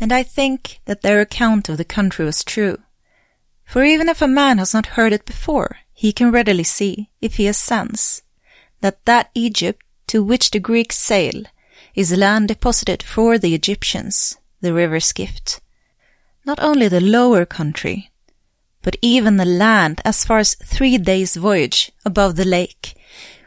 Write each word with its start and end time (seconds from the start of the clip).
and 0.00 0.12
I 0.12 0.22
think 0.22 0.80
that 0.86 1.02
their 1.02 1.20
account 1.20 1.68
of 1.68 1.76
the 1.76 1.84
country 1.84 2.24
was 2.24 2.42
true. 2.42 2.78
For 3.64 3.84
even 3.84 4.08
if 4.08 4.22
a 4.22 4.26
man 4.26 4.58
has 4.58 4.72
not 4.72 4.96
heard 4.96 5.12
it 5.12 5.26
before, 5.26 5.78
he 5.92 6.12
can 6.12 6.32
readily 6.32 6.64
see, 6.64 7.10
if 7.20 7.36
he 7.36 7.44
has 7.44 7.58
sense, 7.58 8.22
that 8.80 9.04
that 9.04 9.30
Egypt 9.34 9.84
to 10.06 10.24
which 10.24 10.50
the 10.50 10.58
Greeks 10.58 10.96
sail 10.96 11.44
is 11.94 12.16
land 12.16 12.48
deposited 12.48 13.02
for 13.02 13.38
the 13.38 13.54
Egyptians, 13.54 14.38
the 14.60 14.72
river's 14.72 15.12
gift. 15.12 15.60
Not 16.46 16.58
only 16.60 16.88
the 16.88 17.00
lower 17.00 17.44
country, 17.44 18.10
but 18.82 18.96
even 19.02 19.36
the 19.36 19.44
land 19.44 20.00
as 20.04 20.24
far 20.24 20.38
as 20.38 20.54
three 20.54 20.96
days' 20.96 21.36
voyage 21.36 21.92
above 22.04 22.36
the 22.36 22.46
lake, 22.46 22.94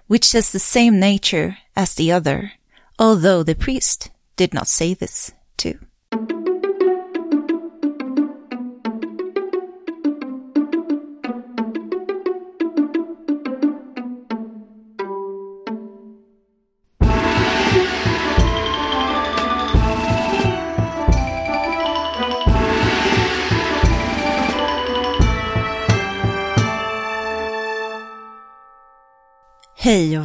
which 0.07 0.31
has 0.33 0.51
the 0.51 0.59
same 0.59 0.99
nature 0.99 1.57
as 1.75 1.95
the 1.95 2.11
other, 2.11 2.53
although 2.99 3.41
the 3.41 3.55
priest 3.55 4.11
did 4.35 4.53
not 4.53 4.67
say 4.67 4.93
this 4.93 5.31
too. 5.57 5.79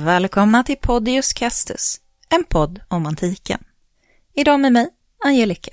Välkomna 0.09 0.65
till 0.65 0.77
Podius 0.77 1.33
Castus, 1.33 2.01
en 2.29 2.45
podd 2.45 2.81
om 2.89 3.07
antiken. 3.07 3.65
Idag 4.35 4.61
med 4.61 4.73
mig, 4.73 4.89
Angelica. 5.25 5.71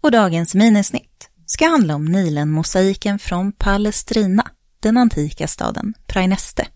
Och 0.00 0.10
dagens 0.10 0.54
minisnitt 0.54 1.30
ska 1.46 1.68
handla 1.68 1.94
om 1.94 2.04
Nilen-mosaiken 2.04 3.18
från 3.18 3.52
Palestrina, 3.52 4.50
den 4.80 4.96
antika 4.96 5.48
staden 5.48 5.94
Praeneste. 6.06 6.66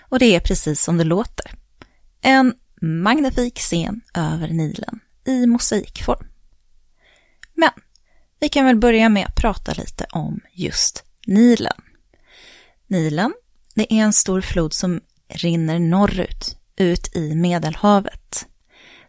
Och 0.00 0.18
det 0.18 0.34
är 0.34 0.40
precis 0.40 0.82
som 0.82 0.98
det 0.98 1.04
låter. 1.04 1.50
En 2.20 2.54
magnifik 2.80 3.58
scen 3.58 4.00
över 4.14 4.48
Nilen 4.48 5.00
i 5.24 5.46
mosaikform. 5.46 6.26
Men 7.54 7.72
vi 8.40 8.48
kan 8.48 8.64
väl 8.64 8.76
börja 8.76 9.08
med 9.08 9.26
att 9.26 9.36
prata 9.36 9.72
lite 9.72 10.06
om 10.12 10.40
just 10.52 11.04
Nilen. 11.26 11.82
Nilen, 12.86 13.34
det 13.74 13.92
är 13.92 14.02
en 14.02 14.12
stor 14.12 14.40
flod 14.40 14.72
som 14.72 15.00
rinner 15.34 15.78
norrut, 15.78 16.56
ut 16.76 17.16
i 17.16 17.34
Medelhavet. 17.34 18.46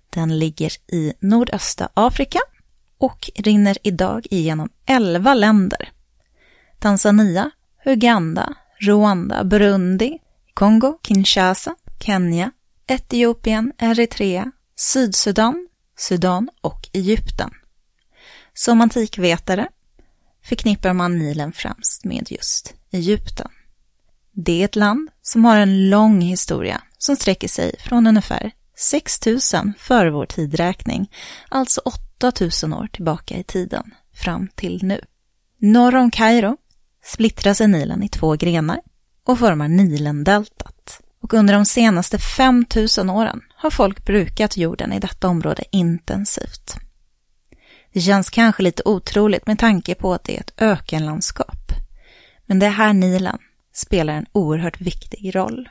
Den 0.09 0.39
ligger 0.39 0.71
i 0.91 1.13
nordöstra 1.19 1.89
Afrika 1.93 2.39
och 2.97 3.29
rinner 3.35 3.77
idag 3.83 4.27
igenom 4.29 4.69
elva 4.85 5.33
länder. 5.33 5.91
Tanzania, 6.79 7.51
Uganda, 7.85 8.53
Rwanda, 8.79 9.43
Burundi, 9.43 10.19
Kongo, 10.53 10.99
Kinshasa, 11.03 11.75
Kenya, 11.99 12.51
Etiopien, 12.87 13.73
Eritrea, 13.77 14.51
Sydsudan, 14.75 15.67
Sudan 15.97 16.49
och 16.61 16.89
Egypten. 16.93 17.51
Som 18.53 18.81
antikvetare 18.81 19.67
förknippar 20.43 20.93
man 20.93 21.17
Nilen 21.17 21.51
främst 21.51 22.03
med 22.03 22.27
just 22.31 22.73
Egypten. 22.91 23.49
Det 24.37 24.61
är 24.61 24.65
ett 24.65 24.75
land 24.75 25.09
som 25.21 25.45
har 25.45 25.57
en 25.57 25.89
lång 25.89 26.21
historia 26.21 26.81
som 26.97 27.15
sträcker 27.15 27.47
sig 27.47 27.75
från 27.79 28.07
ungefär 28.07 28.51
6000 28.77 29.73
före 29.79 30.11
vår 30.11 30.25
tidräkning, 30.25 31.11
alltså 31.49 31.81
8000 32.19 32.73
år 32.73 32.87
tillbaka 32.87 33.37
i 33.37 33.43
tiden, 33.43 33.93
fram 34.13 34.47
till 34.55 34.83
nu. 34.83 35.01
Norr 35.57 35.95
om 35.95 36.11
Kairo 36.11 36.57
splittrar 37.03 37.53
sig 37.53 37.67
Nilen 37.67 38.03
i 38.03 38.09
två 38.09 38.35
grenar 38.35 38.81
och 39.25 39.39
formar 39.39 39.67
Nilendeltat. 39.67 41.01
Och 41.21 41.33
under 41.33 41.53
de 41.53 41.65
senaste 41.65 42.19
5000 42.19 43.09
åren 43.09 43.41
har 43.55 43.69
folk 43.69 44.05
brukat 44.05 44.57
jorden 44.57 44.93
i 44.93 44.99
detta 44.99 45.27
område 45.27 45.63
intensivt. 45.71 46.75
Det 47.93 48.01
känns 48.01 48.29
kanske 48.29 48.63
lite 48.63 48.83
otroligt 48.85 49.47
med 49.47 49.59
tanke 49.59 49.95
på 49.95 50.13
att 50.13 50.23
det 50.23 50.37
är 50.37 50.41
ett 50.41 50.61
ökenlandskap. 50.61 51.71
Men 52.45 52.59
det 52.59 52.65
är 52.65 52.69
här 52.69 52.93
Nilen 52.93 53.37
spelar 53.75 54.13
en 54.13 54.25
oerhört 54.31 54.81
viktig 54.81 55.35
roll. 55.35 55.69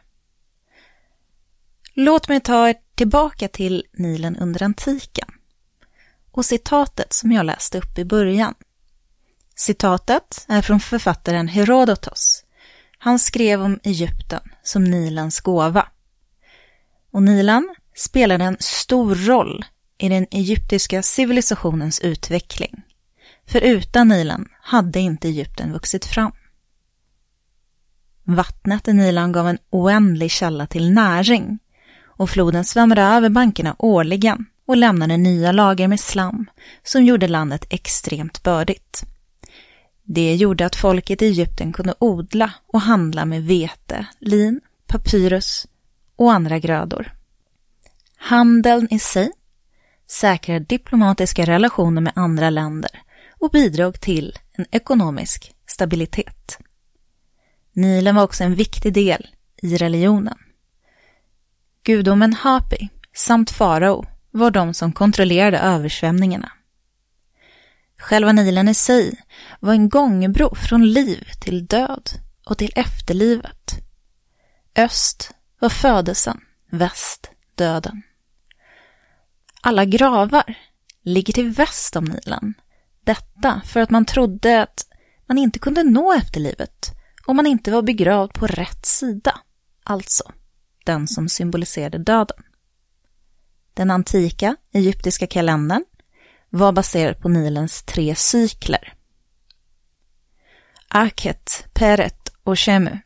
Låt 1.95 2.29
mig 2.29 2.41
ta 2.41 2.69
er 2.69 2.75
tillbaka 2.95 3.49
till 3.49 3.85
Nilen 3.93 4.37
under 4.37 4.63
antiken 4.63 5.29
och 6.31 6.45
citatet 6.45 7.13
som 7.13 7.33
jag 7.33 7.47
läste 7.47 7.79
upp 7.79 7.99
i 7.99 8.05
början. 8.05 8.55
Citatet 9.57 10.47
är 10.49 10.63
från 10.63 10.81
författaren 10.81 11.49
Herodotos. 11.49 12.45
Han 12.99 13.19
skrev 13.19 13.63
om 13.63 13.81
Egypten 13.83 14.41
som 14.63 14.85
Nilens 14.85 15.41
gåva. 15.41 15.89
Och 17.11 17.23
Nilen 17.23 17.75
spelade 17.97 18.45
en 18.45 18.57
stor 18.61 19.15
roll 19.15 19.65
i 19.99 20.09
den 20.09 20.27
egyptiska 20.31 21.03
civilisationens 21.03 22.01
utveckling. 22.01 22.83
För 23.47 23.61
utan 23.61 24.09
Nilen 24.09 24.49
hade 24.61 25.01
inte 25.01 25.29
Egypten 25.29 25.73
vuxit 25.73 26.05
fram. 26.05 26.33
Vattnet 28.25 28.89
i 28.89 28.93
Nilen 28.93 29.33
gav 29.33 29.49
en 29.49 29.59
oändlig 29.71 30.31
källa 30.31 30.67
till 30.67 30.93
näring 30.93 31.59
och 32.05 32.31
floden 32.31 32.65
svämmade 32.65 33.03
över 33.03 33.29
bankerna 33.29 33.77
årligen 33.79 34.47
och 34.67 34.77
lämnade 34.77 35.17
nya 35.17 35.53
lager 35.53 35.89
med 35.89 36.01
slam 36.01 36.47
som 36.83 37.05
gjorde 37.05 37.29
landet 37.29 37.67
extremt 37.71 38.43
bördigt. 38.43 39.05
Det 40.03 40.35
gjorde 40.35 40.67
att 40.67 40.77
folket 40.77 41.23
i 41.23 41.27
Egypten 41.27 41.73
kunde 41.73 41.95
odla 41.99 42.53
och 42.67 42.81
handla 42.81 43.25
med 43.25 43.45
vete, 43.45 44.07
lin, 44.19 44.61
papyrus 44.87 45.67
och 46.17 46.33
andra 46.33 46.59
grödor. 46.59 47.13
Handeln 48.17 48.89
i 48.91 48.99
sig 48.99 49.33
säkrade 50.07 50.65
diplomatiska 50.65 51.45
relationer 51.45 52.01
med 52.01 52.13
andra 52.17 52.51
länder 52.51 52.91
och 53.39 53.51
bidrog 53.51 54.01
till 54.01 54.39
en 54.53 54.67
ekonomisk 54.71 55.55
stabilitet. 55.67 56.59
Nilen 57.75 58.15
var 58.15 58.23
också 58.23 58.45
en 58.45 58.55
viktig 58.55 58.93
del 58.93 59.27
i 59.63 59.77
religionen. 59.77 60.39
Gudomen 61.83 62.33
Hapi 62.33 62.89
samt 63.13 63.51
farao 63.51 64.07
var 64.31 64.51
de 64.51 64.75
som 64.75 64.93
kontrollerade 64.93 65.59
översvämningarna. 65.59 66.53
Själva 67.99 68.33
Nilen 68.33 68.69
i 68.69 68.75
sig 68.75 69.21
var 69.61 69.73
en 69.73 69.89
gångbro 69.89 70.55
från 70.55 70.93
liv 70.93 71.29
till 71.41 71.67
död 71.67 72.11
och 72.47 72.59
till 72.59 72.73
efterlivet. 72.77 73.75
Öst 74.77 75.31
var 75.59 75.69
födelsen, 75.69 76.41
väst 76.71 77.31
döden. 77.55 78.03
Alla 79.61 79.85
gravar 79.85 80.55
ligger 81.03 81.33
till 81.33 81.51
väst 81.51 81.97
om 81.97 82.05
Nilen. 82.05 82.55
Detta 83.05 83.61
för 83.65 83.81
att 83.81 83.91
man 83.91 84.05
trodde 84.05 84.63
att 84.63 84.87
man 85.27 85.39
inte 85.39 85.59
kunde 85.59 85.83
nå 85.83 86.13
efterlivet 86.13 86.91
om 87.27 87.37
man 87.37 87.47
inte 87.47 87.71
var 87.71 87.83
begravd 87.83 88.33
på 88.33 88.47
rätt 88.47 88.87
sida, 88.87 89.41
alltså 89.85 90.33
den 90.85 91.09
som 91.09 91.29
symboliserade 91.29 91.99
döden. 91.99 92.43
Den 93.75 93.91
antika 93.91 94.57
egyptiska 94.73 95.27
kalendern 95.27 95.85
var 96.51 96.73
baserad 96.73 97.21
på 97.21 97.29
Nilens 97.29 97.83
tre 97.83 98.15
cykler. 98.15 98.95
Aket, 100.89 101.67
Peret 101.73 102.29
och 102.43 102.59
Shemu 102.59 102.99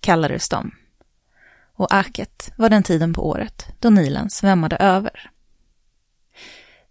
kallades 0.00 0.48
de. 0.48 0.74
Och 1.76 1.94
Aket 1.94 2.52
var 2.56 2.68
den 2.68 2.82
tiden 2.82 3.12
på 3.12 3.28
året 3.28 3.66
då 3.78 3.90
Nilen 3.90 4.30
svämmade 4.30 4.76
över. 4.76 5.30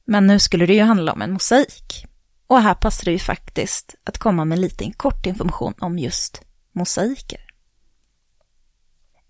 Men 0.05 0.27
nu 0.27 0.39
skulle 0.39 0.65
det 0.65 0.73
ju 0.73 0.81
handla 0.81 1.13
om 1.13 1.21
en 1.21 1.33
mosaik. 1.33 2.05
Och 2.47 2.61
här 2.61 2.73
passar 2.73 3.05
det 3.05 3.11
ju 3.11 3.19
faktiskt 3.19 3.95
att 4.03 4.17
komma 4.17 4.45
med 4.45 4.59
lite 4.59 4.91
kort 4.91 5.25
information 5.25 5.73
om 5.79 5.99
just 5.99 6.41
mosaiker. 6.73 7.39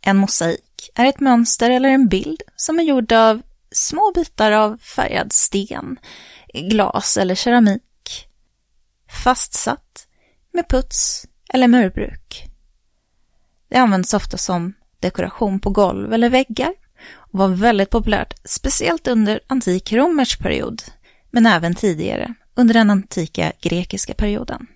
En 0.01 0.17
mosaik 0.17 0.89
är 0.95 1.05
ett 1.05 1.19
mönster 1.19 1.69
eller 1.69 1.89
en 1.89 2.07
bild 2.07 2.41
som 2.55 2.79
är 2.79 2.83
gjord 2.83 3.11
av 3.11 3.41
små 3.71 4.11
bitar 4.15 4.51
av 4.51 4.77
färgad 4.77 5.33
sten, 5.33 5.99
glas 6.53 7.17
eller 7.17 7.35
keramik. 7.35 8.27
Fastsatt 9.23 10.07
med 10.51 10.69
puts 10.69 11.25
eller 11.49 11.67
murbruk. 11.67 12.45
Det 13.69 13.77
används 13.77 14.13
ofta 14.13 14.37
som 14.37 14.73
dekoration 14.99 15.59
på 15.59 15.69
golv 15.69 16.13
eller 16.13 16.29
väggar 16.29 16.73
och 17.15 17.39
var 17.39 17.47
väldigt 17.47 17.89
populärt, 17.89 18.33
speciellt 18.45 19.07
under 19.07 19.39
antik 19.47 19.93
romersk 19.93 20.39
period, 20.39 20.83
men 21.31 21.45
även 21.45 21.75
tidigare, 21.75 22.33
under 22.55 22.73
den 22.73 22.89
antika 22.89 23.51
grekiska 23.61 24.13
perioden 24.13 24.67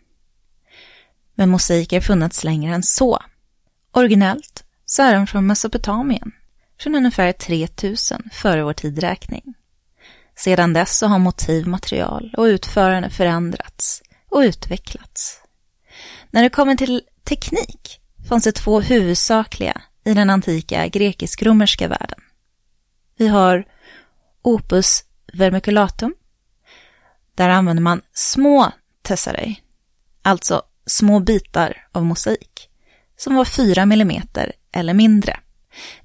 men 1.37 1.49
mosaiker 1.49 2.01
funnits 2.01 2.43
längre 2.43 2.75
än 2.75 2.83
så. 2.83 3.19
Originellt 3.91 4.63
så 4.85 5.01
är 5.03 5.13
de 5.13 5.27
från 5.27 5.47
Mesopotamien, 5.47 6.31
från 6.79 6.95
ungefär 6.95 7.31
3000 7.31 8.29
före 8.31 8.63
vår 8.63 8.73
tidräkning. 8.73 9.53
Sedan 10.35 10.73
dess 10.73 10.97
så 10.97 11.07
har 11.07 11.19
motivmaterial 11.19 12.33
och 12.37 12.43
utförande 12.43 13.09
förändrats 13.09 14.01
och 14.29 14.39
utvecklats. 14.39 15.41
När 16.31 16.43
det 16.43 16.49
kommer 16.49 16.75
till 16.75 17.01
teknik 17.23 18.01
fanns 18.29 18.43
det 18.43 18.51
två 18.51 18.81
huvudsakliga 18.81 19.81
i 20.03 20.13
den 20.13 20.29
antika 20.29 20.87
grekisk-romerska 20.87 21.87
världen. 21.87 22.19
Vi 23.17 23.27
har 23.27 23.67
opus 24.41 25.03
vermiculatum. 25.33 26.15
Där 27.35 27.49
använder 27.49 27.83
man 27.83 28.01
små 28.13 28.71
tessarei, 29.01 29.63
alltså 30.21 30.61
små 30.87 31.19
bitar 31.19 31.87
av 31.91 32.05
mosaik, 32.05 32.69
som 33.17 33.35
var 33.35 33.45
4 33.45 33.81
mm 33.81 34.21
eller 34.71 34.93
mindre. 34.93 35.39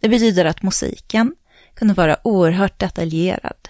Det 0.01 0.09
betyder 0.09 0.45
att 0.45 0.63
mosaiken 0.63 1.35
kunde 1.75 1.95
vara 1.95 2.27
oerhört 2.27 2.79
detaljerad 2.79 3.69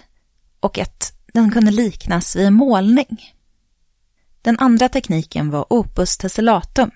och 0.59 0.79
att 0.79 1.13
den 1.33 1.51
kunde 1.51 1.71
liknas 1.71 2.35
vid 2.35 2.45
en 2.45 2.53
målning. 2.53 3.33
Den 4.41 4.59
andra 4.59 4.89
tekniken 4.89 5.49
var 5.49 5.73
opus 5.73 6.17
tessellatum. 6.17 6.91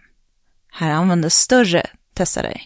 Här 0.71 0.91
användes 0.91 1.35
större 1.35 1.87
tessare 2.13 2.61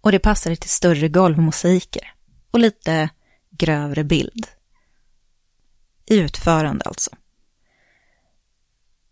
och 0.00 0.12
det 0.12 0.18
passade 0.18 0.56
till 0.56 0.70
större 0.70 1.08
golvmosaiker 1.08 2.12
och 2.50 2.58
lite 2.58 3.08
grövre 3.50 4.04
bild. 4.04 4.46
I 6.06 6.18
utförande 6.18 6.84
alltså. 6.84 7.10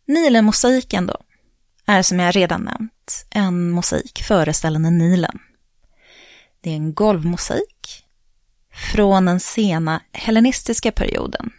Nilenmosaiken 0.07 1.07
då 1.07 1.17
är 1.87 2.03
som 2.03 2.21
jag 2.21 2.37
redan 2.37 2.63
nämnt 2.63 3.27
en 3.31 3.71
mosaik 3.71 4.23
föreställande 4.23 4.91
Nilen. 4.91 5.39
Det 6.61 6.71
är 6.71 6.75
en 6.75 6.95
golvmosaik 6.95 8.05
från 8.93 9.25
den 9.25 9.41
sena 9.41 10.01
hellenistiska 10.13 10.93
perioden. 10.93 11.51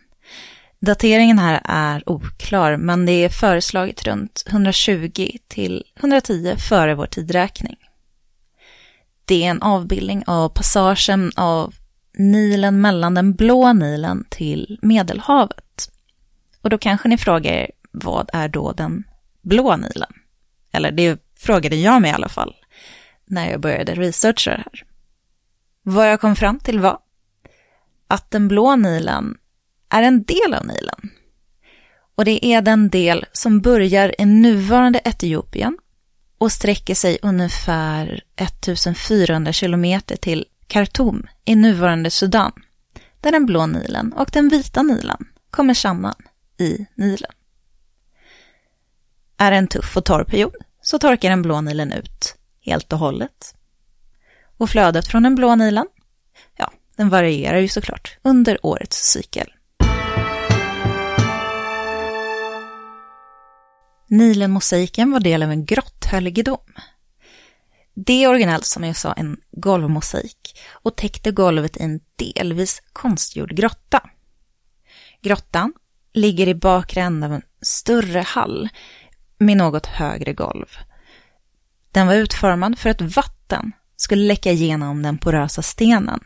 Dateringen 0.79 1.39
här 1.39 1.61
är 1.63 2.09
oklar, 2.09 2.77
men 2.77 3.05
det 3.05 3.11
är 3.11 3.29
föreslaget 3.29 4.03
runt 4.03 4.43
120 4.47 5.37
till 5.47 5.83
110 5.99 6.55
före 6.69 6.95
vår 6.95 7.05
tidräkning. 7.05 7.75
Det 9.25 9.43
är 9.43 9.49
en 9.49 9.61
avbildning 9.61 10.23
av 10.27 10.49
passagen 10.49 11.31
av 11.35 11.73
Nilen 12.17 12.81
mellan 12.81 13.13
den 13.13 13.33
blå 13.33 13.73
Nilen 13.73 14.25
till 14.29 14.79
Medelhavet. 14.81 15.89
Och 16.61 16.69
då 16.69 16.77
kanske 16.77 17.07
ni 17.07 17.17
frågar, 17.17 17.71
vad 17.91 18.29
är 18.33 18.47
då 18.47 18.71
den 18.71 19.03
blå 19.45 19.77
Nilen? 19.77 20.13
Eller 20.71 20.91
det 20.91 21.19
frågade 21.39 21.75
jag 21.75 22.01
mig 22.01 22.11
i 22.11 22.13
alla 22.13 22.29
fall 22.29 22.55
när 23.25 23.51
jag 23.51 23.61
började 23.61 23.95
researcha 23.95 24.51
det 24.51 24.57
här. 24.57 24.83
Vad 25.83 26.09
jag 26.09 26.21
kom 26.21 26.35
fram 26.35 26.59
till 26.59 26.79
var 26.79 26.99
att 28.07 28.31
den 28.31 28.47
blå 28.47 28.75
Nilen 28.75 29.37
är 29.89 30.03
en 30.03 30.23
del 30.23 30.53
av 30.53 30.65
Nilen. 30.65 31.09
Och 32.15 32.25
det 32.25 32.45
är 32.45 32.61
den 32.61 32.89
del 32.89 33.25
som 33.31 33.61
börjar 33.61 34.21
i 34.21 34.25
nuvarande 34.25 35.01
Etiopien 35.05 35.77
och 36.37 36.51
sträcker 36.51 36.95
sig 36.95 37.17
ungefär 37.21 38.23
1400 38.35 39.53
kilometer 39.53 40.15
till 40.15 40.45
Khartoum 40.67 41.27
i 41.45 41.55
nuvarande 41.55 42.09
Sudan, 42.11 42.51
där 43.21 43.31
den 43.31 43.45
blå 43.45 43.65
Nilen 43.65 44.13
och 44.13 44.29
den 44.33 44.49
vita 44.49 44.83
Nilen 44.83 45.27
kommer 45.49 45.73
samman 45.73 46.15
i 46.57 46.85
Nilen. 46.95 47.31
Är 49.37 49.51
det 49.51 49.57
en 49.57 49.67
tuff 49.67 49.97
och 49.97 50.05
torr 50.05 50.23
period 50.23 50.55
så 50.81 50.99
torkar 50.99 51.29
den 51.29 51.41
blå 51.41 51.61
Nilen 51.61 51.91
ut 51.91 52.35
helt 52.61 52.93
och 52.93 52.99
hållet. 52.99 53.55
Och 54.57 54.69
flödet 54.69 55.07
från 55.07 55.23
den 55.23 55.35
blå 55.35 55.55
Nilen, 55.55 55.87
ja, 56.57 56.71
den 56.95 57.09
varierar 57.09 57.57
ju 57.57 57.67
såklart 57.67 58.17
under 58.21 58.65
årets 58.65 59.11
cykel. 59.11 59.51
Nilenmosaiken 64.07 65.11
var 65.11 65.19
del 65.19 65.43
av 65.43 65.51
en 65.51 65.65
grotthöljedom. 65.65 66.73
Det 67.93 68.23
är 68.23 68.29
originellt 68.29 68.65
som 68.65 68.83
jag 68.83 68.95
sa 68.95 69.13
en 69.13 69.37
golvmosaik 69.51 70.59
och 70.71 70.95
täckte 70.95 71.31
golvet 71.31 71.77
i 71.77 71.83
en 71.83 71.99
delvis 72.15 72.81
konstgjord 72.93 73.55
grotta. 73.55 74.09
Grottan 75.21 75.73
ligger 76.13 76.47
i 76.47 76.55
bakre 76.55 77.01
änden 77.01 77.31
av 77.31 77.35
en 77.35 77.41
större 77.61 78.19
hall 78.21 78.69
med 79.37 79.57
något 79.57 79.85
högre 79.85 80.33
golv. 80.33 80.65
Den 81.91 82.07
var 82.07 82.13
utformad 82.13 82.79
för 82.79 82.89
att 82.89 83.01
vatten 83.01 83.71
skulle 83.95 84.27
läcka 84.27 84.51
igenom 84.51 85.03
den 85.03 85.17
porösa 85.17 85.61
stenen. 85.61 86.19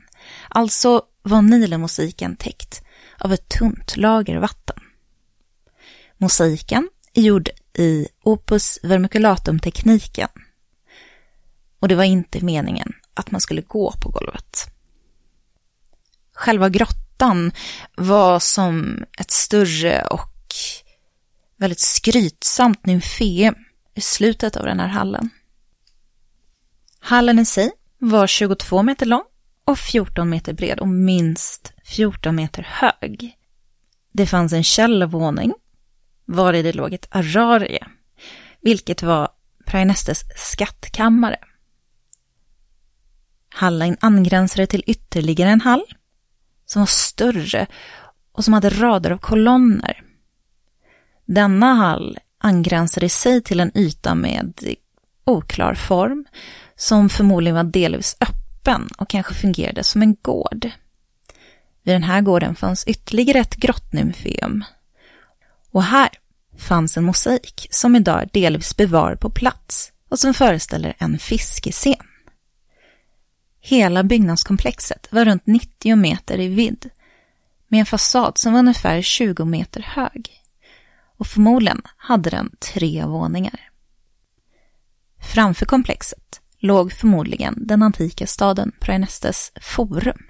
Alltså 0.50 1.02
var 1.22 1.42
Nilemosaiken 1.42 2.36
täckt 2.36 2.84
av 3.18 3.34
ett 3.34 3.50
tunt 3.50 3.98
lager 3.98 4.38
vatten. 4.38 4.80
Mosaiken 6.18 6.90
är 7.14 7.22
gjord 7.22 7.50
i 7.74 8.08
opus 8.24 8.80
vermiculatum-tekniken. 8.84 10.30
Och 11.80 11.88
det 11.88 11.96
var 11.96 12.04
inte 12.04 12.46
meningen 12.46 12.94
att 13.14 13.32
man 13.32 13.42
skulle 13.42 13.62
gå 13.62 13.94
på 14.02 14.10
golvet. 14.10 14.72
Själva 16.34 16.70
grottan 16.70 17.52
var 17.96 18.40
som 18.40 19.06
ett 19.20 19.32
större 19.32 20.02
och 20.02 20.56
väldigt 21.60 21.80
skrytsamt 21.80 22.86
nymfeum 22.86 23.56
i 23.96 24.02
slutet 24.02 24.58
av 24.58 24.66
den 24.66 24.80
här 24.80 24.88
hallen. 24.88 25.30
Hallen 27.00 27.40
i 27.40 27.46
sig 27.46 27.72
var 27.98 28.28
22 28.28 28.84
meter 28.84 29.06
lång 29.06 29.24
och 29.66 29.80
14 29.80 30.30
meter 30.30 30.54
bred 30.54 30.80
och 30.80 30.88
minst 30.88 31.74
14 31.84 32.36
meter 32.36 32.68
hög. 32.70 33.38
Det 34.12 34.28
fanns 34.28 34.54
en 34.54 34.64
källarvåning 34.64 35.54
var 36.26 36.54
det 36.54 36.76
låg 36.76 36.94
ett 36.94 37.08
ararie, 37.12 37.88
vilket 38.62 39.04
var 39.04 39.30
Praenestes 39.66 40.24
skattkammare. 40.36 41.40
Hallen 43.50 43.98
angränsade 44.02 44.68
till 44.68 44.84
ytterligare 44.88 45.50
en 45.50 45.62
hall 45.62 45.84
som 46.66 46.82
var 46.82 46.88
större 46.88 47.68
och 48.32 48.44
som 48.44 48.54
hade 48.54 48.70
rader 48.70 49.12
av 49.12 49.18
kolonner. 49.18 50.04
Denna 51.32 51.74
hall 51.74 52.18
angränsade 52.38 53.06
i 53.06 53.10
sig 53.10 53.42
till 53.42 53.60
en 53.60 53.78
yta 53.78 54.16
med 54.16 54.76
oklar 55.26 55.74
form 55.74 56.26
som 56.76 57.10
förmodligen 57.10 57.56
var 57.56 57.64
delvis 57.64 58.18
öppen 58.22 58.90
och 58.98 59.10
kanske 59.10 59.34
fungerade 59.34 59.84
som 59.84 60.02
en 60.02 60.16
gård. 60.22 60.70
Vid 61.84 61.96
den 61.96 62.04
här 62.04 62.22
gården 62.22 62.56
fanns 62.56 62.88
ytterligare 62.88 63.40
ett 63.40 63.56
grottnymfeum 63.56 64.64
och 65.72 65.84
här 65.84 66.10
fanns 66.58 66.98
en 66.98 67.04
mosaik 67.04 67.68
som 67.72 67.96
idag 67.96 68.22
är 68.22 68.30
delvis 68.34 68.78
bevarad 68.78 69.20
på 69.20 69.30
plats 69.30 69.92
och 70.10 70.20
som 70.20 70.34
föreställer 70.34 70.94
en 70.98 71.20
fiskescen. 71.20 72.08
Hela 73.62 74.04
byggnadskomplexet 74.04 75.08
var 75.12 75.26
runt 75.26 75.48
90 75.48 75.96
meter 75.96 76.40
i 76.40 76.48
vidd 76.48 76.90
med 77.68 77.80
en 77.80 77.86
fasad 77.86 78.38
som 78.38 78.54
var 78.54 78.60
ungefär 78.60 79.02
20 79.02 79.46
meter 79.46 79.82
hög. 79.82 80.39
Och 81.20 81.28
förmodligen 81.28 81.82
hade 81.98 82.30
den 82.30 82.56
tre 82.60 83.06
våningar. 83.06 83.70
Framför 85.34 85.66
komplexet 85.66 86.42
låg 86.60 86.94
förmodligen 86.94 87.68
den 87.68 87.84
antika 87.84 88.28
staden 88.28 88.72
Praenestes 88.80 89.52
forum. 89.62 90.24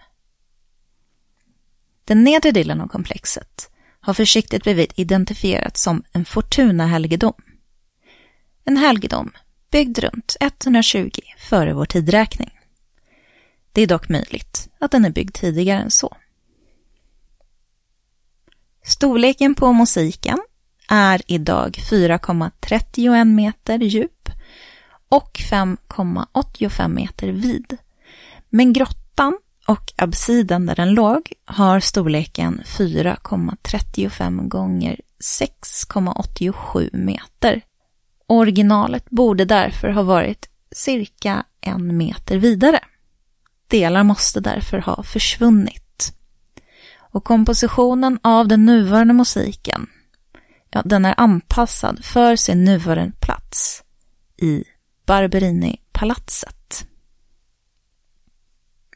Den 2.05 2.23
nedre 2.23 2.51
delen 2.51 2.81
av 2.81 2.87
komplexet 2.87 3.71
har 3.99 4.13
försiktigt 4.13 4.63
blivit 4.63 4.99
identifierat 4.99 5.77
som 5.77 6.03
en 6.11 6.25
Fortuna-helgedom. 6.25 7.41
En 8.65 8.77
helgedom 8.77 9.31
byggd 9.71 9.99
runt 9.99 10.37
120 10.39 11.09
före 11.37 11.73
vår 11.73 11.85
tidräkning. 11.85 12.59
Det 13.71 13.81
är 13.81 13.87
dock 13.87 14.09
möjligt 14.09 14.69
att 14.79 14.91
den 14.91 15.05
är 15.05 15.09
byggd 15.09 15.35
tidigare 15.35 15.81
än 15.81 15.91
så. 15.91 16.17
Storleken 18.83 19.55
på 19.55 19.73
mosaiken 19.73 20.39
är 20.91 21.21
idag 21.27 21.79
4,31 21.91 23.25
meter 23.25 23.79
djup 23.79 24.29
och 25.09 25.39
5,85 25.51 26.87
meter 26.87 27.27
vid. 27.27 27.77
Men 28.49 28.73
grottan 28.73 29.37
och 29.67 29.93
absiden 29.95 30.65
där 30.65 30.75
den 30.75 30.93
låg 30.93 31.33
har 31.45 31.79
storleken 31.79 32.61
4,35 32.65 34.47
gånger 34.47 34.99
6,87 35.39 36.89
meter. 36.93 37.61
Originalet 38.27 39.09
borde 39.09 39.45
därför 39.45 39.89
ha 39.89 40.03
varit 40.03 40.49
cirka 40.71 41.43
en 41.61 41.97
meter 41.97 42.37
vidare. 42.37 42.79
Delar 43.67 44.03
måste 44.03 44.39
därför 44.39 44.77
ha 44.77 45.03
försvunnit. 45.03 46.13
Och 46.97 47.23
kompositionen 47.23 48.19
av 48.21 48.47
den 48.47 48.65
nuvarande 48.65 49.13
musiken, 49.13 49.87
ja, 50.69 50.81
den 50.85 51.05
är 51.05 51.13
anpassad 51.17 52.05
för 52.05 52.35
sin 52.35 52.63
nuvarande 52.63 53.13
plats 53.19 53.83
i 54.37 54.63
Barberini-palatset. 55.05 56.85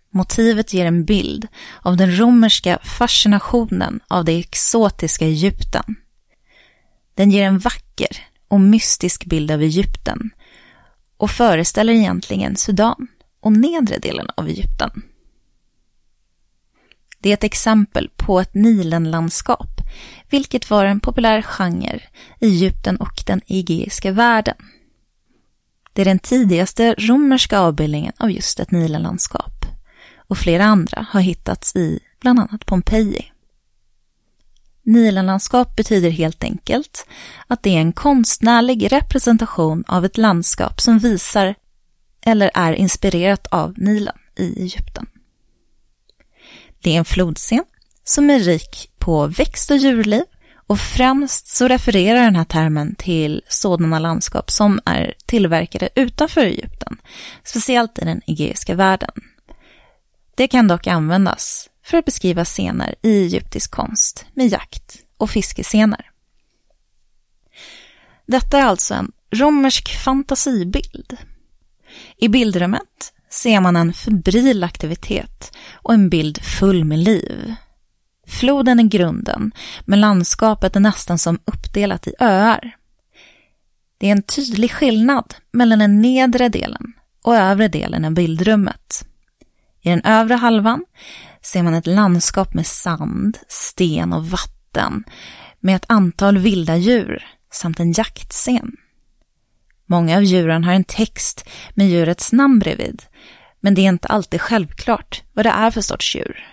Motivet 0.10 0.74
ger 0.74 0.86
en 0.86 1.06
bild 1.06 1.48
av 1.82 1.98
den 1.98 2.20
romerska 2.20 2.80
fascinationen 2.84 4.00
av 4.08 4.26
det 4.26 4.40
exotiska 4.40 5.26
Egypten. 5.26 5.96
Den 7.16 7.32
ger 7.32 7.44
en 7.44 7.60
vacker 7.60 8.28
och 8.48 8.62
mystisk 8.62 9.26
bild 9.26 9.52
av 9.52 9.62
Egypten 9.62 10.30
och 11.18 11.32
föreställer 11.32 11.94
egentligen 11.94 12.56
Sudan 12.56 13.08
och 13.40 13.52
nedre 13.52 13.98
delen 13.98 14.28
av 14.38 14.48
Egypten. 14.48 15.02
Det 17.24 17.30
är 17.30 17.34
ett 17.34 17.44
exempel 17.44 18.10
på 18.16 18.40
ett 18.40 18.54
Nilenlandskap, 18.54 19.82
vilket 20.30 20.70
var 20.70 20.86
en 20.86 21.00
populär 21.00 21.42
genre 21.42 22.02
i 22.40 22.48
Egypten 22.48 22.98
och 22.98 23.24
den 23.26 23.42
egeiska 23.48 24.12
världen. 24.12 24.56
Det 25.94 26.02
är 26.02 26.06
den 26.06 26.20
tidigaste 26.20 26.96
romerska 26.98 27.60
avbildningen 27.60 28.14
av 28.18 28.32
just 28.32 28.60
ett 28.60 28.72
Nilenlandskap 28.72 29.66
och 30.18 30.38
flera 30.38 30.66
andra 30.66 31.06
har 31.10 31.22
hittats 31.22 31.76
i 31.76 32.00
bland 32.22 32.40
annat 32.40 32.66
Pompeji. 32.66 33.32
Nilenlandskap 34.84 35.76
betyder 35.76 36.10
helt 36.10 36.44
enkelt 36.44 37.08
att 37.48 37.64
det 37.64 37.76
är 37.76 37.82
en 37.82 37.94
konstnärlig 37.94 38.92
representation 38.92 39.84
av 39.88 40.06
ett 40.06 40.18
landskap 40.18 40.82
som 40.82 41.00
visar 41.00 41.56
eller 42.26 42.52
är 42.54 42.74
inspirerat 42.74 43.48
av 43.48 43.74
Nilen 43.78 44.18
i 44.36 44.62
Egypten. 44.62 45.08
Det 46.84 46.94
är 46.94 46.98
en 46.98 47.06
flodscen 47.06 47.64
som 48.04 48.30
är 48.30 48.40
rik 48.40 48.90
på 48.98 49.28
växt 49.28 49.72
och 49.72 49.78
djurliv 49.78 50.24
och 50.68 50.80
främst 50.80 51.48
så 51.48 51.68
refererar 51.68 52.22
den 52.22 52.36
här 52.36 52.46
termen 52.46 52.96
till 52.96 53.42
sådana 53.48 54.00
landskap 54.00 54.52
som 54.52 54.80
är 54.86 55.14
tillverkade 55.26 55.90
utanför 55.96 56.42
Egypten, 56.42 56.98
speciellt 57.44 58.00
i 58.00 58.06
den 58.06 58.22
egeiska 58.28 58.76
världen. 58.76 59.12
Det 60.36 60.48
kan 60.48 60.68
dock 60.68 60.88
användas 60.88 61.70
för 61.84 61.98
att 61.98 62.06
beskriva 62.06 62.46
scener 62.46 62.96
i 63.02 63.24
egyptisk 63.24 63.72
konst 63.72 64.26
med 64.34 64.48
jakt 64.48 64.96
och 65.18 65.30
fiskescener. 65.30 66.10
Detta 68.26 68.60
är 68.60 68.66
alltså 68.66 68.94
en 68.94 69.12
romersk 69.32 70.04
fantasibild. 70.04 71.18
I 72.18 72.28
bildrummet 72.28 73.14
ser 73.34 73.62
man 73.62 73.76
en 73.76 73.94
febril 73.94 74.64
aktivitet 74.64 75.58
och 75.74 75.94
en 75.94 76.10
bild 76.10 76.44
full 76.44 76.86
med 76.86 77.00
liv. 77.00 77.56
Floden 78.28 78.80
är 78.80 78.84
grunden, 78.84 79.52
men 79.86 80.02
landskapet 80.02 80.76
är 80.76 80.80
nästan 80.80 81.18
som 81.18 81.40
uppdelat 81.46 82.08
i 82.08 82.14
öar. 82.20 82.76
Det 83.98 84.08
är 84.08 84.12
en 84.12 84.24
tydlig 84.24 84.72
skillnad 84.72 85.36
mellan 85.52 85.80
den 85.80 86.02
nedre 86.02 86.50
delen 86.50 86.94
och 87.24 87.36
övre 87.36 87.68
delen 87.68 88.06
av 88.06 88.12
bildrummet. 88.12 89.06
I 89.82 89.90
den 89.90 90.02
övre 90.02 90.34
halvan 90.34 90.86
ser 91.42 91.64
man 91.64 91.74
ett 91.74 91.88
landskap 91.88 92.54
med 92.54 92.68
sand, 92.68 93.38
sten 93.48 94.14
och 94.14 94.28
vatten 94.28 95.04
med 95.60 95.76
ett 95.76 95.86
antal 95.88 96.38
vilda 96.38 96.78
djur 96.78 97.26
samt 97.52 97.80
en 97.80 97.92
jaktscen. 97.92 98.78
Många 99.94 100.18
av 100.18 100.24
djuren 100.24 100.64
har 100.64 100.74
en 100.74 100.84
text 100.84 101.50
med 101.74 101.90
djurets 101.90 102.32
namn 102.32 102.60
bredvid, 102.60 103.02
men 103.60 103.74
det 103.74 103.82
är 103.82 103.90
inte 103.90 104.08
alltid 104.08 104.42
självklart 104.42 105.24
vad 105.34 105.46
det 105.46 105.50
är 105.50 105.72
för 105.72 105.82
sorts 105.82 106.16
djur. 106.16 106.46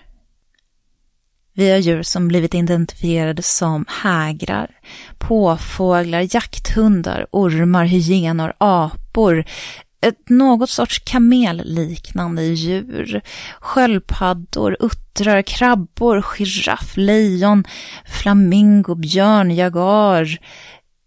Vi 1.54 1.70
har 1.70 1.78
djur 1.78 2.02
som 2.02 2.28
blivit 2.28 2.54
identifierade 2.54 3.42
som 3.42 3.84
hägrar, 3.88 4.70
påfåglar, 5.18 6.34
jakthundar, 6.34 7.26
ormar, 7.30 7.84
hyenor, 7.84 8.52
apor, 8.58 9.44
ett 10.02 10.28
något 10.28 10.70
sorts 10.70 10.98
kamelliknande 10.98 12.44
djur, 12.44 13.20
sköldpaddor, 13.60 14.76
uttrar, 14.80 15.42
krabbor, 15.42 16.22
giraff, 16.22 16.96
lejon, 16.96 17.64
flamingo, 18.06 18.94
björn, 18.94 19.54
jagar, 19.54 20.38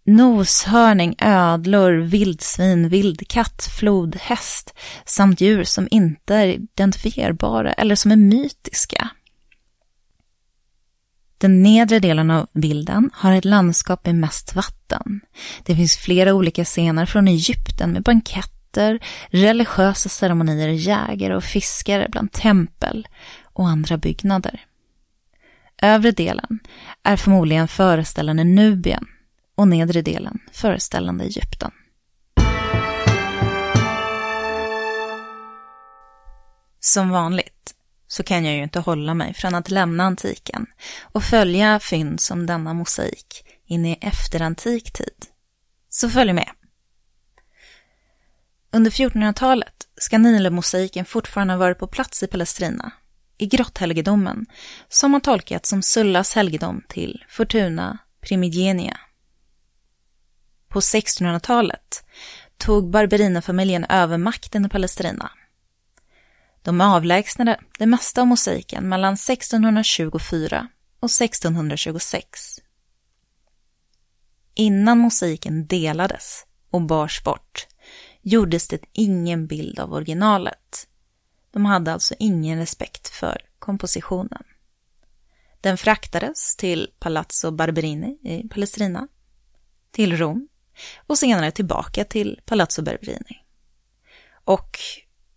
noshörning, 0.04 1.14
ödlor, 1.18 1.92
vildsvin, 1.92 2.88
vildkatt, 2.88 3.68
flodhäst 3.78 4.74
samt 5.04 5.40
djur 5.40 5.64
som 5.64 5.88
inte 5.90 6.34
är 6.34 6.46
identifierbara 6.46 7.72
eller 7.72 7.94
som 7.94 8.12
är 8.12 8.16
mytiska. 8.16 9.08
Den 11.38 11.62
nedre 11.62 11.98
delen 11.98 12.30
av 12.30 12.48
bilden 12.52 13.10
har 13.14 13.32
ett 13.32 13.44
landskap 13.44 14.06
med 14.06 14.14
mest 14.14 14.54
vatten. 14.54 15.20
Det 15.64 15.76
finns 15.76 15.96
flera 15.96 16.34
olika 16.34 16.64
scener 16.64 17.06
från 17.06 17.28
Egypten 17.28 17.90
med 17.90 18.02
banketter, 18.02 18.98
religiösa 19.28 20.08
ceremonier, 20.08 20.68
jägare 20.68 21.34
och 21.34 21.44
fiskare 21.44 22.08
bland 22.10 22.32
tempel 22.32 23.08
och 23.42 23.68
andra 23.68 23.96
byggnader. 23.96 24.64
Övre 25.82 26.10
delen 26.10 26.58
är 27.02 27.16
förmodligen 27.16 27.68
föreställande 27.68 28.44
Nubien 28.44 29.06
och 29.54 29.68
nedre 29.68 30.02
delen 30.02 30.38
föreställande 30.52 31.24
Egypten. 31.24 31.70
Som 36.80 37.10
vanligt 37.10 37.74
så 38.06 38.22
kan 38.22 38.44
jag 38.44 38.54
ju 38.54 38.62
inte 38.62 38.80
hålla 38.80 39.14
mig 39.14 39.34
från 39.34 39.54
att 39.54 39.70
lämna 39.70 40.04
antiken 40.04 40.66
och 41.02 41.24
följa 41.24 41.80
fynd 41.80 42.20
som 42.20 42.46
denna 42.46 42.74
mosaik 42.74 43.44
in 43.66 43.86
i 43.86 43.98
efterantik 44.00 44.92
tid. 44.92 45.26
Så 45.88 46.10
följ 46.10 46.32
med. 46.32 46.50
Under 48.72 48.90
1400-talet 48.90 49.88
ska 49.96 50.18
Nilemosaiken 50.18 51.04
fortfarande 51.04 51.54
ha 51.54 51.58
varit 51.58 51.78
på 51.78 51.86
plats 51.86 52.22
i 52.22 52.26
Palestrina, 52.26 52.92
i 53.38 53.46
grotthelgedomen, 53.46 54.46
som 54.88 55.12
har 55.12 55.20
tolkats 55.20 55.68
som 55.68 55.82
Sullas 55.82 56.34
helgedom 56.34 56.82
till 56.88 57.24
Fortuna 57.28 57.98
Primigenia. 58.20 58.98
På 60.74 60.80
1600-talet 60.80 62.04
tog 62.56 62.90
Barberina-familjen 62.90 63.84
över 63.84 64.18
makten 64.18 64.66
i 64.66 64.68
Palestrina 64.68 65.30
de 66.62 66.80
avlägsnade 66.80 67.60
det 67.78 67.86
mesta 67.86 68.20
av 68.20 68.26
mosaiken 68.26 68.88
mellan 68.88 69.14
1624 69.14 70.68
och 71.00 71.10
1626. 71.10 72.60
Innan 74.54 74.98
mosaiken 74.98 75.66
delades 75.66 76.46
och 76.70 76.82
bars 76.82 77.22
bort 77.22 77.66
gjordes 78.22 78.68
det 78.68 78.80
ingen 78.92 79.46
bild 79.46 79.78
av 79.78 79.92
originalet. 79.92 80.88
De 81.50 81.64
hade 81.64 81.92
alltså 81.92 82.14
ingen 82.18 82.58
respekt 82.58 83.08
för 83.08 83.40
kompositionen. 83.58 84.42
Den 85.60 85.78
fraktades 85.78 86.56
till 86.56 86.90
Palazzo 86.98 87.50
Barberini 87.50 88.18
i 88.22 88.48
Palestrina, 88.48 89.08
till 89.90 90.16
Rom 90.16 90.48
och 91.06 91.18
senare 91.18 91.50
tillbaka 91.50 92.04
till 92.04 92.40
Palazzo 92.44 92.82
Berberini. 92.82 93.44
Och 94.44 94.78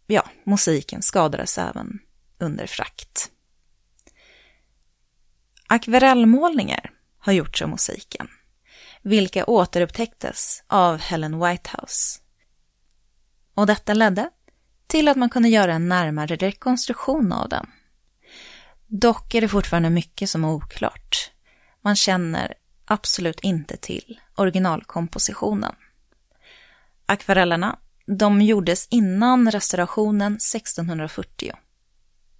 ja, 0.07 0.29
musiken 0.43 1.01
skadades 1.01 1.57
även 1.57 1.99
under 2.39 2.67
frakt. 2.67 3.31
Akvarellmålningar 5.67 6.91
har 7.19 7.33
gjorts 7.33 7.61
av 7.61 7.69
musiken, 7.69 8.27
vilka 9.01 9.45
återupptäcktes 9.45 10.63
av 10.67 10.97
Helen 10.97 11.39
Whitehouse. 11.39 12.19
Och 13.53 13.67
detta 13.67 13.93
ledde 13.93 14.29
till 14.87 15.07
att 15.07 15.17
man 15.17 15.29
kunde 15.29 15.49
göra 15.49 15.73
en 15.73 15.89
närmare 15.89 16.35
rekonstruktion 16.35 17.33
av 17.33 17.49
den. 17.49 17.71
Dock 18.87 19.33
är 19.33 19.41
det 19.41 19.47
fortfarande 19.47 19.89
mycket 19.89 20.29
som 20.29 20.43
är 20.43 20.49
oklart. 20.49 21.31
Man 21.81 21.95
känner 21.95 22.53
absolut 22.87 23.39
inte 23.39 23.77
till 23.77 24.19
originalkompositionen. 24.35 25.75
Akvarellerna 27.05 27.79
de 28.05 28.41
gjordes 28.41 28.87
innan 28.87 29.51
restaurationen 29.51 30.33
1640. 30.35 31.51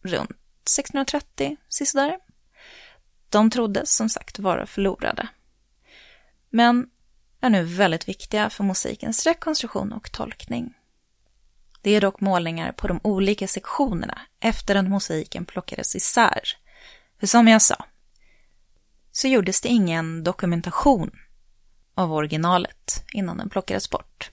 Runt 0.01 0.31
1630, 0.31 1.57
sisådär. 1.69 2.19
De 3.29 3.49
troddes 3.49 3.95
som 3.95 4.09
sagt 4.09 4.39
vara 4.39 4.65
förlorade. 4.65 5.27
Men 6.49 6.89
är 7.41 7.49
nu 7.49 7.63
väldigt 7.63 8.09
viktiga 8.09 8.49
för 8.49 8.63
musikens 8.63 9.25
rekonstruktion 9.25 9.93
och 9.93 10.11
tolkning. 10.11 10.73
Det 11.81 11.91
är 11.91 12.01
dock 12.01 12.21
målningar 12.21 12.71
på 12.71 12.87
de 12.87 12.99
olika 13.03 13.47
sektionerna 13.47 14.21
efter 14.39 14.75
att 14.75 14.89
musiken 14.89 15.45
plockades 15.45 15.95
isär. 15.95 16.41
För 17.19 17.27
som 17.27 17.47
jag 17.47 17.61
sa, 17.61 17.85
så 19.17 19.27
gjordes 19.27 19.61
det 19.61 19.69
ingen 19.69 20.23
dokumentation 20.23 21.11
av 21.95 22.13
originalet 22.13 23.03
innan 23.13 23.37
den 23.37 23.49
plockades 23.49 23.89
bort. 23.89 24.31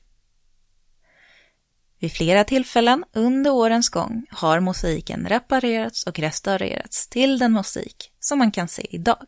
Vid 1.98 2.12
flera 2.12 2.44
tillfällen 2.44 3.04
under 3.12 3.50
årens 3.50 3.88
gång 3.88 4.26
har 4.30 4.60
mosaiken 4.60 5.26
reparerats 5.28 6.06
och 6.06 6.18
restaurerats 6.18 7.08
till 7.08 7.38
den 7.38 7.52
mosaik 7.52 8.12
som 8.20 8.38
man 8.38 8.50
kan 8.50 8.68
se 8.68 8.86
idag. 8.90 9.26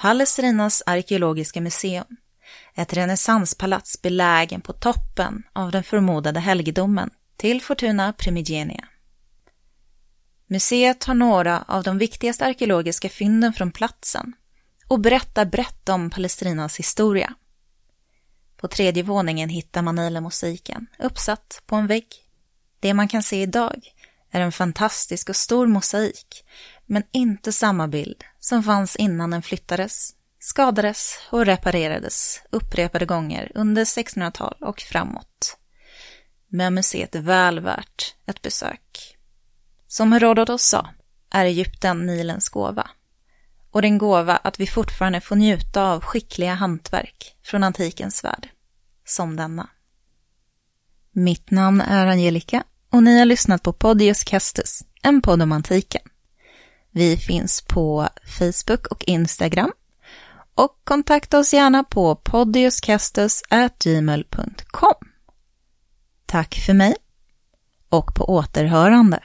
Palestrinas 0.00 0.82
arkeologiska 0.86 1.60
museum, 1.60 2.16
ett 2.74 2.92
renässanspalats 2.92 4.02
belägen 4.02 4.60
på 4.60 4.72
toppen 4.72 5.42
av 5.52 5.70
den 5.70 5.82
förmodade 5.82 6.40
helgedomen 6.40 7.10
till 7.36 7.62
Fortuna 7.62 8.12
Primigenia. 8.12 8.88
Museet 10.50 11.04
har 11.04 11.14
några 11.14 11.64
av 11.68 11.82
de 11.82 11.98
viktigaste 11.98 12.46
arkeologiska 12.46 13.08
fynden 13.08 13.52
från 13.52 13.70
platsen 13.70 14.32
och 14.86 15.00
berättar 15.00 15.44
brett 15.44 15.88
om 15.88 16.10
Palestinas 16.10 16.78
historia. 16.78 17.34
På 18.56 18.68
tredje 18.68 19.02
våningen 19.02 19.48
hittar 19.48 19.82
man 19.82 19.94
Nile-mosaiken 19.94 20.86
uppsatt 20.98 21.62
på 21.66 21.76
en 21.76 21.86
vägg. 21.86 22.06
Det 22.80 22.94
man 22.94 23.08
kan 23.08 23.22
se 23.22 23.42
idag 23.42 23.92
är 24.30 24.40
en 24.40 24.52
fantastisk 24.52 25.28
och 25.28 25.36
stor 25.36 25.66
mosaik, 25.66 26.44
men 26.86 27.02
inte 27.12 27.52
samma 27.52 27.88
bild 27.88 28.24
som 28.38 28.62
fanns 28.62 28.96
innan 28.96 29.30
den 29.30 29.42
flyttades, 29.42 30.14
skadades 30.38 31.18
och 31.30 31.46
reparerades 31.46 32.42
upprepade 32.50 33.06
gånger 33.06 33.52
under 33.54 33.84
1600-tal 33.84 34.56
och 34.60 34.80
framåt. 34.80 35.56
Men 36.48 36.74
museet 36.74 37.14
är 37.14 37.20
väl 37.20 37.60
värt 37.60 38.14
ett 38.26 38.42
besök. 38.42 39.17
Som 39.88 40.12
Herodotos 40.12 40.62
sa 40.62 40.88
är 41.30 41.44
Egypten 41.44 42.06
Nilens 42.06 42.48
gåva. 42.48 42.90
Och 43.70 43.82
den 43.82 43.98
gåva 43.98 44.36
att 44.36 44.60
vi 44.60 44.66
fortfarande 44.66 45.20
får 45.20 45.36
njuta 45.36 45.82
av 45.82 46.00
skickliga 46.00 46.54
hantverk 46.54 47.36
från 47.42 47.64
antikens 47.64 48.24
värld, 48.24 48.48
som 49.04 49.36
denna. 49.36 49.68
Mitt 51.12 51.50
namn 51.50 51.80
är 51.80 52.06
Angelica 52.06 52.64
och 52.90 53.02
ni 53.02 53.18
har 53.18 53.26
lyssnat 53.26 53.62
på 53.62 53.72
Podius 53.72 54.24
Castus, 54.24 54.84
en 55.02 55.22
podd 55.22 55.42
om 55.42 55.52
antiken. 55.52 56.02
Vi 56.90 57.16
finns 57.16 57.62
på 57.62 58.08
Facebook 58.38 58.86
och 58.86 59.04
Instagram 59.04 59.72
och 60.54 60.80
kontakta 60.84 61.38
oss 61.38 61.54
gärna 61.54 61.84
på 61.84 62.16
podiuscastus.gmail.com. 62.16 64.94
Tack 66.26 66.54
för 66.66 66.74
mig 66.74 66.96
och 67.88 68.14
på 68.14 68.24
återhörande. 68.24 69.22